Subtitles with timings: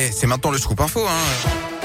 [0.00, 1.00] Et c'est maintenant le scoop info.
[1.00, 1.77] Hein.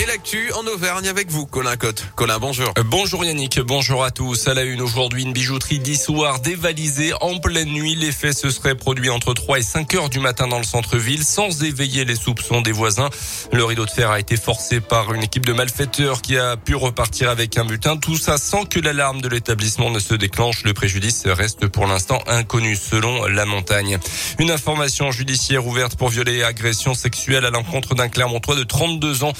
[0.00, 2.06] Et l'actu en Auvergne avec vous, Colin Cotte.
[2.14, 2.72] Colin, bonjour.
[2.78, 4.46] Euh, bonjour Yannick, bonjour à tous.
[4.46, 7.96] À la une aujourd'hui, une bijouterie d'histoire dévalisée en pleine nuit.
[7.96, 11.64] L'effet se serait produit entre 3 et 5 heures du matin dans le centre-ville sans
[11.64, 13.10] éveiller les soupçons des voisins.
[13.52, 16.76] Le rideau de fer a été forcé par une équipe de malfaiteurs qui a pu
[16.76, 17.96] repartir avec un butin.
[17.96, 20.62] Tout ça sans que l'alarme de l'établissement ne se déclenche.
[20.62, 23.98] Le préjudice reste pour l'instant inconnu selon la montagne.
[24.38, 29.24] Une information judiciaire ouverte pour violer et agression sexuelle à l'encontre d'un Clermontois de 32
[29.24, 29.32] ans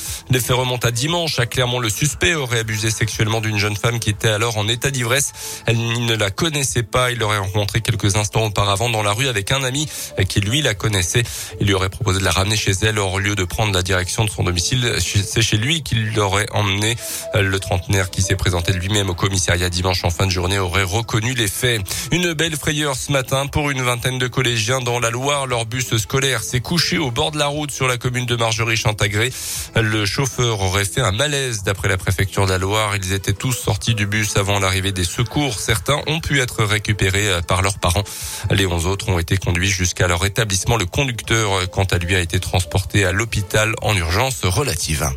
[0.49, 1.39] fait remonte à dimanche.
[1.41, 4.91] À Clermont, le suspect aurait abusé sexuellement d'une jeune femme qui était alors en état
[4.91, 5.35] d'ivresse.
[5.67, 7.11] Elle ne la connaissait pas.
[7.11, 9.87] Il l'aurait rencontré quelques instants auparavant dans la rue avec un ami
[10.27, 11.23] qui lui la connaissait.
[11.61, 12.99] Il lui aurait proposé de la ramener chez elle.
[12.99, 16.97] Au lieu de prendre la direction de son domicile, c'est chez lui qu'il l'aurait emmené.
[17.35, 21.35] Le trentenaire qui s'est présenté lui-même au commissariat dimanche en fin de journée aurait reconnu
[21.35, 21.83] les faits.
[22.11, 25.47] Une belle frayeur ce matin pour une vingtaine de collégiens dans la Loire.
[25.47, 29.31] Leur bus scolaire s'est couché au bord de la route sur la commune de Margerie-Chantagré.
[29.77, 32.97] Le chauffeur aurait fait un malaise d'après la préfecture de la Loire.
[32.97, 35.59] Ils étaient tous sortis du bus avant l'arrivée des secours.
[35.59, 38.05] Certains ont pu être récupérés euh, par leurs parents.
[38.51, 40.77] Les onze autres ont été conduits jusqu'à leur établissement.
[40.77, 45.09] Le conducteur, quant à lui, a été transporté à l'hôpital en urgence relative.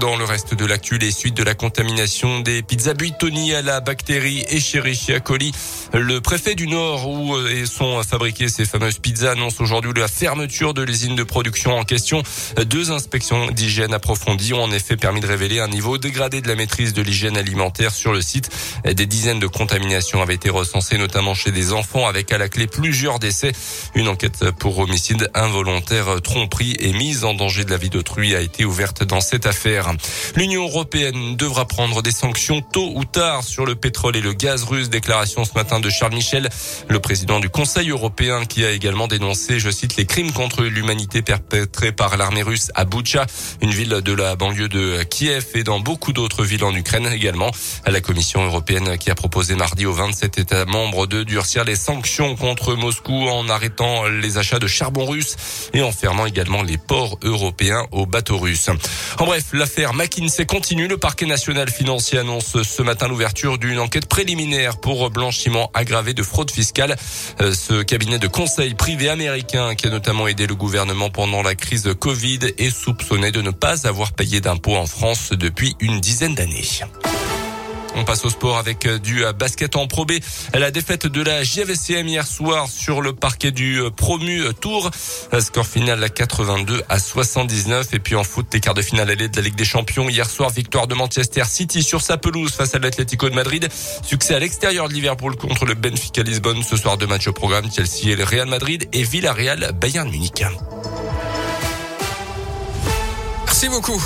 [0.00, 3.80] Dans le reste de l'actu, les suites de la contamination des pizzas Buitoni à la
[3.80, 5.52] bactérie Escherichia coli.
[5.94, 10.74] Le préfet du Nord où euh, sont fabriquées ces fameuses pizzas annonce aujourd'hui la fermeture
[10.74, 12.22] de l'usine de production en question.
[12.66, 16.56] Deux inspections d'hygiène approfondies ont en effet permis de révéler un niveau dégradé de la
[16.56, 18.50] maîtrise de l'hygiène alimentaire sur le site.
[18.84, 22.66] Des dizaines de contaminations avaient été recensées, notamment chez des enfants, avec à la clé
[22.66, 23.52] plusieurs décès.
[23.94, 28.40] Une enquête pour homicide involontaire, tromperie et mise en danger de la vie d'autrui a
[28.40, 29.85] été ouverte dans cette affaire.
[30.34, 34.64] L'Union européenne devra prendre des sanctions tôt ou tard sur le pétrole et le gaz
[34.64, 34.90] russe.
[34.90, 36.48] Déclaration ce matin de Charles Michel,
[36.88, 41.22] le président du Conseil européen, qui a également dénoncé, je cite, les crimes contre l'humanité
[41.22, 43.26] perpétrés par l'armée russe à Boutcha,
[43.60, 47.50] une ville de la banlieue de Kiev et dans beaucoup d'autres villes en Ukraine également.
[47.84, 51.76] À la Commission européenne qui a proposé mardi aux 27 États membres de durcir les
[51.76, 55.36] sanctions contre Moscou en arrêtant les achats de charbon russe
[55.72, 58.70] et en fermant également les ports européens aux bateaux russes.
[59.18, 60.86] En bref, la L'affaire McKinsey continue.
[60.86, 66.22] Le parquet national financier annonce ce matin l'ouverture d'une enquête préliminaire pour blanchiment aggravé de
[66.22, 66.94] fraude fiscale.
[67.40, 71.56] Euh, ce cabinet de conseil privé américain qui a notamment aidé le gouvernement pendant la
[71.56, 76.36] crise Covid est soupçonné de ne pas avoir payé d'impôts en France depuis une dizaine
[76.36, 76.62] d'années.
[77.98, 80.12] On passe au sport avec euh, du euh, basket en Pro B.
[80.52, 84.90] La défaite de la JVCM hier soir sur le parquet du euh, promu Tour.
[85.40, 87.94] Score final à 82 à 79.
[87.94, 90.10] Et puis en foot, les quarts de finale allée de la Ligue des Champions.
[90.10, 93.66] Hier soir, victoire de Manchester City sur sa pelouse face à l'Atlético de Madrid.
[94.02, 96.62] Succès à l'extérieur de Liverpool contre le Benfica Lisbonne.
[96.62, 97.70] Ce soir, deux matchs au programme.
[97.74, 100.44] Chelsea et le Real Madrid et Villarreal Bayern Munich.
[103.46, 103.98] Merci beaucoup.